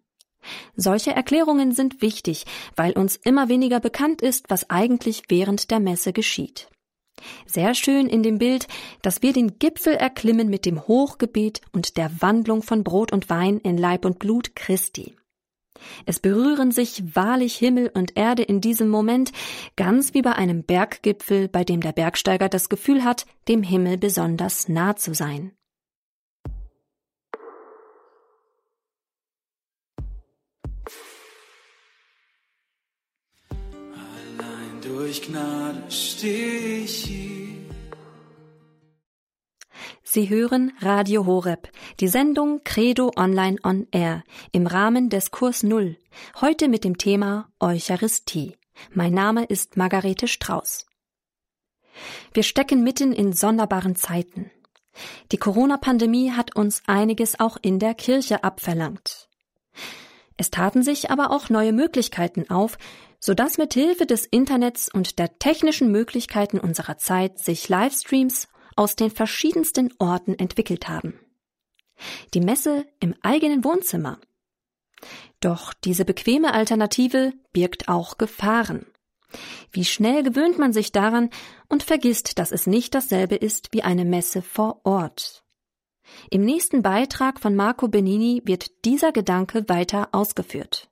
[0.75, 6.13] Solche Erklärungen sind wichtig, weil uns immer weniger bekannt ist, was eigentlich während der Messe
[6.13, 6.69] geschieht.
[7.45, 8.67] Sehr schön in dem Bild,
[9.01, 13.59] dass wir den Gipfel erklimmen mit dem Hochgebet und der Wandlung von Brot und Wein
[13.59, 15.15] in Leib und Blut Christi.
[16.05, 19.31] Es berühren sich wahrlich Himmel und Erde in diesem Moment,
[19.75, 24.69] ganz wie bei einem Berggipfel, bei dem der Bergsteiger das Gefühl hat, dem Himmel besonders
[24.69, 25.51] nah zu sein.
[35.05, 37.13] Durch Gnade stehe ich.
[40.01, 45.97] Sie hören Radio Horeb, die Sendung Credo Online on Air im Rahmen des Kurs Null,
[46.41, 48.57] heute mit dem Thema Eucharistie.
[48.95, 50.87] Mein Name ist Margarete Strauß.
[52.33, 54.49] Wir stecken mitten in sonderbaren Zeiten.
[55.31, 59.24] Die Corona-Pandemie hat uns einiges auch in der Kirche abverlangt.
[60.37, 62.77] Es taten sich aber auch neue Möglichkeiten auf,
[63.19, 68.95] so dass mit Hilfe des Internets und der technischen Möglichkeiten unserer Zeit sich Livestreams aus
[68.95, 71.19] den verschiedensten Orten entwickelt haben.
[72.33, 74.19] Die Messe im eigenen Wohnzimmer.
[75.39, 78.85] Doch diese bequeme Alternative birgt auch Gefahren.
[79.71, 81.29] Wie schnell gewöhnt man sich daran
[81.67, 85.44] und vergisst, dass es nicht dasselbe ist wie eine Messe vor Ort.
[86.29, 90.89] Im nächsten Beitrag von Marco Benini wird dieser Gedanke weiter ausgeführt.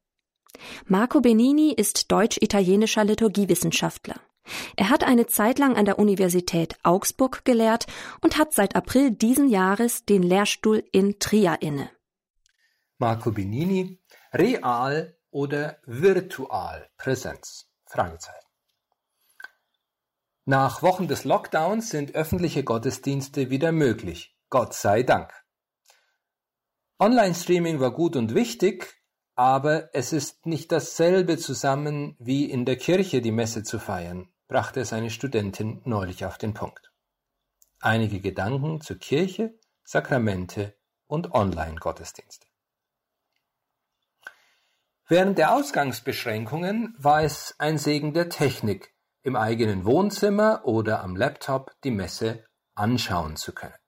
[0.86, 4.16] Marco Benini ist deutsch-italienischer Liturgiewissenschaftler.
[4.76, 7.88] Er hat eine Zeit lang an der Universität Augsburg gelehrt
[8.22, 11.90] und hat seit April diesen Jahres den Lehrstuhl in Trier inne.
[12.98, 14.00] Marco Benini,
[14.34, 17.70] real oder virtual Präsenz?
[20.46, 24.36] Nach Wochen des Lockdowns sind öffentliche Gottesdienste wieder möglich.
[24.54, 25.34] Gott sei Dank.
[27.00, 29.02] Online-Streaming war gut und wichtig,
[29.34, 34.82] aber es ist nicht dasselbe zusammen wie in der Kirche die Messe zu feiern brachte
[34.82, 36.92] es eine Studentin neulich auf den Punkt.
[37.80, 42.46] Einige Gedanken zur Kirche, Sakramente und Online-Gottesdienste.
[45.08, 51.72] Während der Ausgangsbeschränkungen war es ein Segen der Technik, im eigenen Wohnzimmer oder am Laptop
[51.84, 53.83] die Messe anschauen zu können.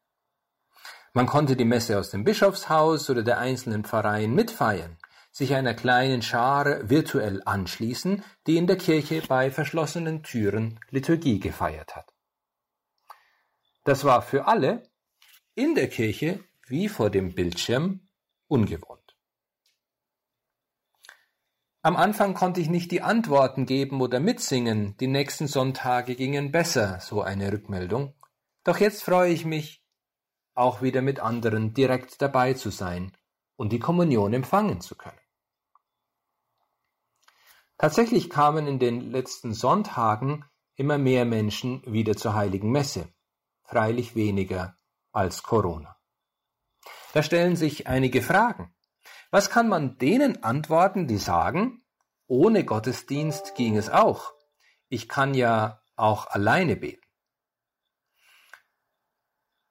[1.16, 4.98] Man konnte die Messe aus dem Bischofshaus oder der einzelnen Pfarreien mitfeiern
[5.36, 11.94] sich einer kleinen Schare virtuell anschließen, die in der Kirche bei verschlossenen Türen Liturgie gefeiert
[11.94, 12.14] hat.
[13.84, 14.90] Das war für alle
[15.54, 18.08] in der Kirche wie vor dem Bildschirm
[18.48, 19.18] ungewohnt.
[21.82, 27.02] Am Anfang konnte ich nicht die Antworten geben oder mitsingen, die nächsten Sonntage gingen besser,
[27.02, 28.16] so eine Rückmeldung.
[28.64, 29.85] Doch jetzt freue ich mich,
[30.56, 33.16] auch wieder mit anderen direkt dabei zu sein
[33.56, 35.20] und die Kommunion empfangen zu können.
[37.78, 43.10] Tatsächlich kamen in den letzten Sonntagen immer mehr Menschen wieder zur heiligen Messe,
[43.64, 44.78] freilich weniger
[45.12, 45.98] als Corona.
[47.14, 48.74] Da stellen sich einige Fragen.
[49.32, 51.86] Was kann man denen antworten, die sagen,
[52.28, 54.34] ohne Gottesdienst ging es auch.
[54.90, 57.05] Ich kann ja auch alleine beten.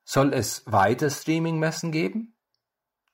[0.04, 2.36] Soll es weiter Streaming-Messen geben?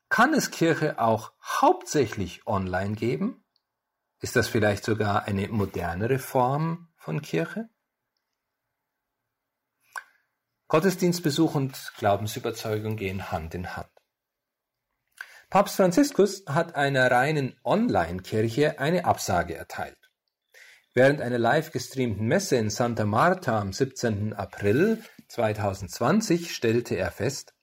[0.08, 3.44] Kann es Kirche auch hauptsächlich online geben?
[4.20, 7.68] Ist das vielleicht sogar eine modernere Form von Kirche?
[10.66, 13.90] Gottesdienstbesuch und Glaubensüberzeugung gehen Hand in Hand.
[15.48, 19.99] Papst Franziskus hat einer reinen Online-Kirche eine Absage erteilt.
[20.92, 24.32] Während einer live gestreamten Messe in Santa Marta am 17.
[24.32, 27.54] April 2020 stellte er fest,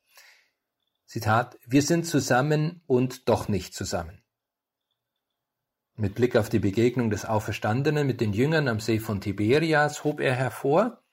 [1.06, 4.24] Zitat, wir sind zusammen und doch nicht zusammen.
[5.96, 10.22] Mit Blick auf die Begegnung des Auferstandenen mit den Jüngern am See von Tiberias hob
[10.22, 11.04] er hervor,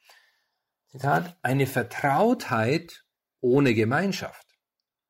[0.92, 3.04] Zitat, eine Vertrautheit
[3.40, 4.46] ohne Gemeinschaft,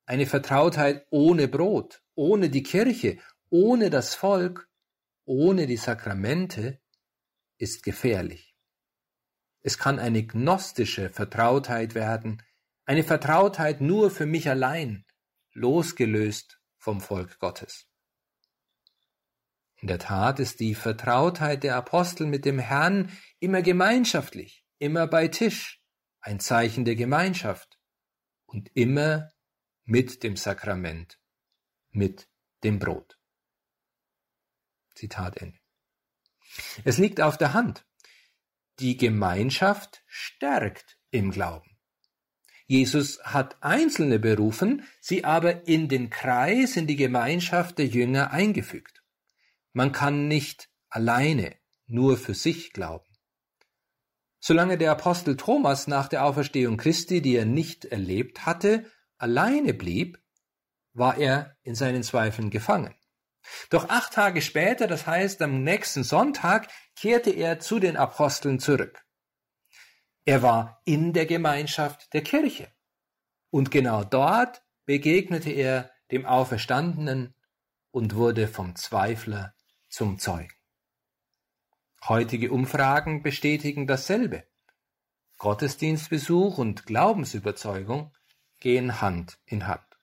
[0.07, 3.19] eine Vertrautheit ohne Brot, ohne die Kirche,
[3.51, 4.67] ohne das Volk,
[5.25, 6.79] ohne die Sakramente
[7.57, 8.55] ist gefährlich.
[9.61, 12.43] Es kann eine gnostische Vertrautheit werden,
[12.85, 15.05] eine Vertrautheit nur für mich allein,
[15.53, 17.87] losgelöst vom Volk Gottes.
[19.77, 25.27] In der Tat ist die Vertrautheit der Apostel mit dem Herrn immer gemeinschaftlich, immer bei
[25.27, 25.81] Tisch,
[26.21, 27.77] ein Zeichen der Gemeinschaft
[28.45, 29.31] und immer
[29.83, 31.19] mit dem Sakrament,
[31.91, 32.27] mit
[32.63, 33.19] dem Brot.
[34.95, 35.64] Zitat Ende.
[36.83, 37.85] Es liegt auf der Hand.
[38.79, 41.77] Die Gemeinschaft stärkt im Glauben.
[42.67, 49.03] Jesus hat Einzelne berufen, sie aber in den Kreis, in die Gemeinschaft der Jünger eingefügt.
[49.71, 53.05] Man kann nicht alleine nur für sich glauben.
[54.39, 58.85] Solange der Apostel Thomas nach der Auferstehung Christi, die er nicht erlebt hatte,
[59.17, 60.19] alleine blieb,
[60.93, 62.95] war er in seinen Zweifeln gefangen.
[63.69, 69.05] Doch acht Tage später, das heißt am nächsten Sonntag, kehrte er zu den Aposteln zurück.
[70.25, 72.71] Er war in der Gemeinschaft der Kirche.
[73.51, 77.35] Und genau dort begegnete er dem Auferstandenen
[77.91, 79.53] und wurde vom Zweifler
[79.89, 80.53] zum Zeugen.
[82.07, 84.43] Heutige Umfragen bestätigen dasselbe.
[85.37, 88.15] Gottesdienstbesuch und Glaubensüberzeugung
[88.59, 89.94] gehen Hand in Hand.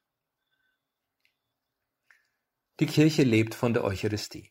[2.83, 4.51] Die Kirche lebt von der Eucharistie.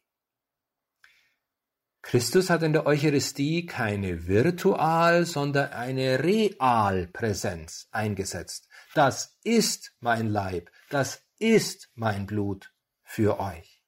[2.02, 8.70] Christus hat in der Eucharistie keine Virtual, sondern eine Realpräsenz eingesetzt.
[8.94, 12.74] Das ist mein Leib, das ist mein Blut
[13.04, 13.84] für euch.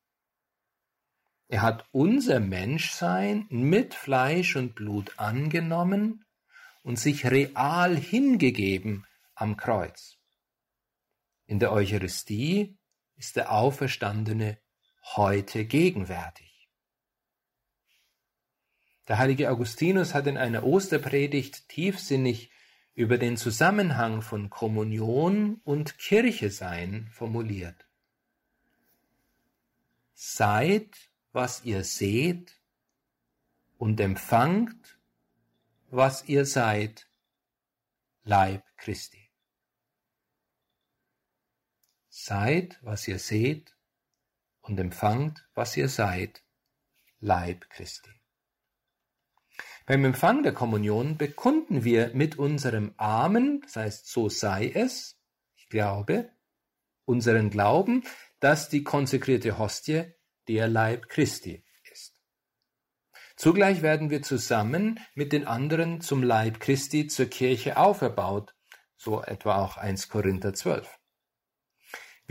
[1.48, 6.26] Er hat unser Menschsein mit Fleisch und Blut angenommen
[6.82, 10.18] und sich real hingegeben am Kreuz.
[11.46, 12.78] In der Eucharistie
[13.16, 14.58] ist der Auferstandene
[15.16, 16.70] heute gegenwärtig.
[19.08, 22.52] Der heilige Augustinus hat in einer Osterpredigt tiefsinnig
[22.96, 27.86] über den Zusammenhang von Kommunion und Kirche sein formuliert.
[30.14, 30.96] Seid,
[31.32, 32.62] was ihr seht,
[33.78, 35.00] und empfangt,
[35.90, 37.08] was ihr seid,
[38.24, 39.23] Leib Christi.
[42.26, 43.76] Seid, was ihr seht,
[44.62, 46.42] und empfangt, was ihr seid,
[47.20, 48.12] Leib Christi.
[49.86, 55.20] Beim Empfang der Kommunion bekunden wir mit unserem Amen, das heißt, so sei es,
[55.58, 56.32] ich glaube,
[57.04, 58.06] unseren Glauben,
[58.40, 60.06] dass die konsekrierte Hostie
[60.48, 62.22] der Leib Christi ist.
[63.36, 68.56] Zugleich werden wir zusammen mit den anderen zum Leib Christi zur Kirche auferbaut,
[68.96, 71.03] so etwa auch 1 Korinther 12.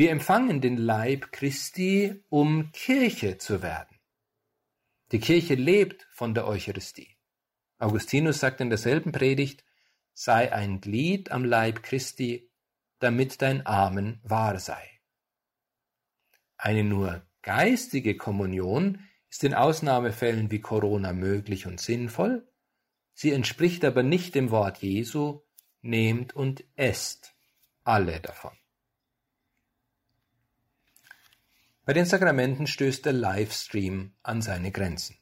[0.03, 4.01] Wir empfangen den Leib Christi, um Kirche zu werden.
[5.13, 7.17] Die Kirche lebt von der Eucharistie.
[7.79, 9.65] Augustinus sagt in derselben Predigt,
[10.13, 12.51] sei ein Glied am Leib Christi,
[12.99, 14.83] damit dein Amen wahr sei.
[16.57, 22.53] Eine nur geistige Kommunion ist in Ausnahmefällen wie Corona möglich und sinnvoll,
[23.15, 25.43] sie entspricht aber nicht dem Wort Jesu,
[25.81, 27.37] nehmt und esst
[27.85, 28.59] alle davon.
[31.85, 35.17] Bei den Sakramenten stößt der Livestream an seine Grenzen.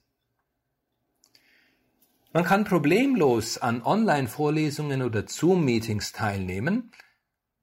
[2.33, 6.93] Man kann problemlos an Online-Vorlesungen oder Zoom-Meetings teilnehmen,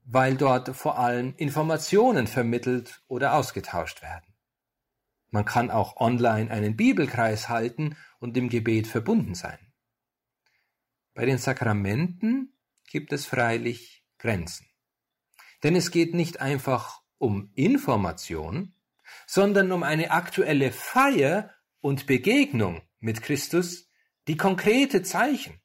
[0.04, 4.34] weil dort vor allem Informationen vermittelt oder ausgetauscht werden.
[5.30, 9.58] Man kann auch online einen Bibelkreis halten und im Gebet verbunden sein.
[11.14, 12.52] Bei den Sakramenten
[12.86, 14.66] gibt es freilich Grenzen.
[15.62, 18.74] Denn es geht nicht einfach um Information,
[19.28, 23.92] sondern um eine aktuelle Feier und Begegnung mit Christus,
[24.26, 25.60] die konkrete Zeichen,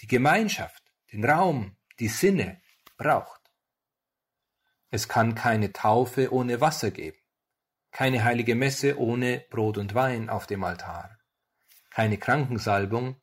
[0.00, 0.82] die Gemeinschaft,
[1.12, 2.62] den Raum, die Sinne
[2.96, 3.42] braucht.
[4.88, 7.18] Es kann keine Taufe ohne Wasser geben,
[7.90, 11.18] keine heilige Messe ohne Brot und Wein auf dem Altar,
[11.90, 13.22] keine Krankensalbung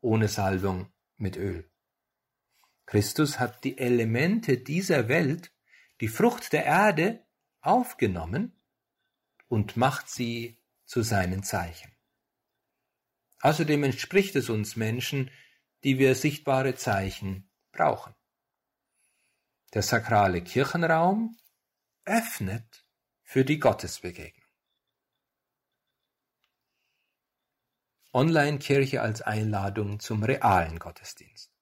[0.00, 1.70] ohne Salbung mit Öl.
[2.86, 5.52] Christus hat die Elemente dieser Welt,
[6.00, 7.26] die Frucht der Erde,
[7.60, 8.58] aufgenommen
[9.54, 11.92] und macht sie zu seinen Zeichen.
[13.40, 15.30] Außerdem entspricht es uns Menschen,
[15.84, 18.16] die wir sichtbare Zeichen brauchen.
[19.72, 21.38] Der sakrale Kirchenraum
[22.04, 22.84] öffnet
[23.22, 24.50] für die Gottesbegegnung.
[28.12, 31.52] Online-Kirche als Einladung zum realen Gottesdienst.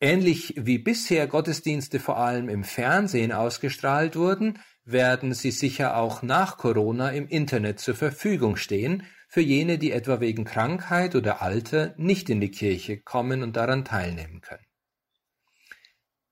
[0.00, 6.58] Ähnlich wie bisher Gottesdienste vor allem im Fernsehen ausgestrahlt wurden, werden sie sicher auch nach
[6.58, 12.28] Corona im Internet zur Verfügung stehen, für jene, die etwa wegen Krankheit oder Alter nicht
[12.28, 14.66] in die Kirche kommen und daran teilnehmen können.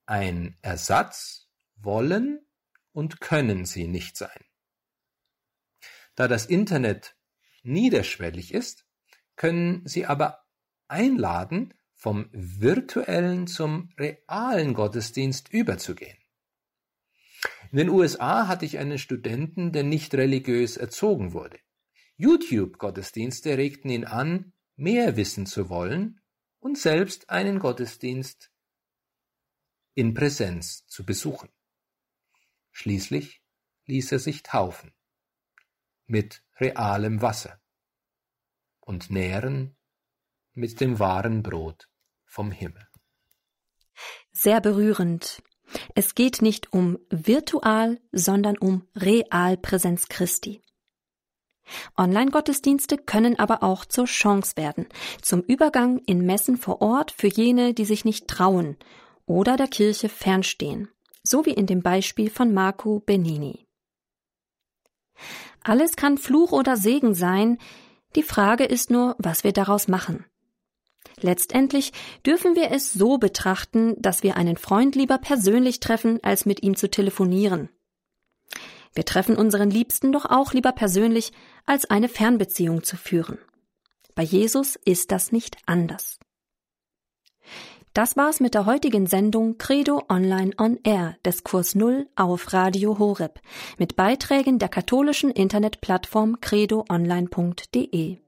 [0.04, 2.40] Ein Ersatz wollen
[2.92, 4.44] und können sie nicht sein.
[6.14, 7.16] Da das Internet
[7.62, 8.84] niederschwellig ist,
[9.36, 10.44] können sie aber
[10.88, 16.19] einladen, vom virtuellen zum realen Gottesdienst überzugehen.
[17.70, 21.58] In den USA hatte ich einen Studenten, der nicht religiös erzogen wurde.
[22.16, 26.20] YouTube-Gottesdienste regten ihn an, mehr wissen zu wollen
[26.58, 28.50] und selbst einen Gottesdienst
[29.94, 31.48] in Präsenz zu besuchen.
[32.72, 33.42] Schließlich
[33.86, 34.92] ließ er sich taufen
[36.06, 37.60] mit realem Wasser
[38.80, 39.76] und nähren
[40.52, 41.88] mit dem wahren Brot
[42.24, 42.88] vom Himmel.
[44.32, 45.42] Sehr berührend.
[45.94, 50.62] Es geht nicht um virtual, sondern um Realpräsenz Christi.
[51.96, 54.88] Online-Gottesdienste können aber auch zur Chance werden,
[55.22, 58.76] zum Übergang in Messen vor Ort für jene, die sich nicht trauen
[59.26, 60.88] oder der Kirche fernstehen,
[61.22, 63.66] so wie in dem Beispiel von Marco Benini.
[65.62, 67.58] Alles kann Fluch oder Segen sein,
[68.16, 70.24] die Frage ist nur, was wir daraus machen.
[71.22, 71.92] Letztendlich
[72.24, 76.76] dürfen wir es so betrachten, dass wir einen Freund lieber persönlich treffen, als mit ihm
[76.76, 77.68] zu telefonieren.
[78.94, 81.32] Wir treffen unseren Liebsten doch auch lieber persönlich,
[81.66, 83.38] als eine Fernbeziehung zu führen.
[84.14, 86.18] Bei Jesus ist das nicht anders.
[87.92, 92.98] Das war's mit der heutigen Sendung Credo Online on Air des Kurs Null auf Radio
[92.98, 93.40] Horeb
[93.78, 98.18] mit Beiträgen der katholischen Internetplattform credoonline.de.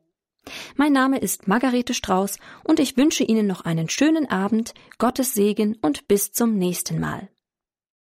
[0.77, 5.77] Mein Name ist Margarete Strauß und ich wünsche Ihnen noch einen schönen Abend, Gottes Segen
[5.83, 7.29] und bis zum nächsten Mal.